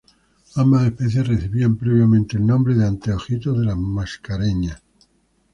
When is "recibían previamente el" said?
1.27-2.47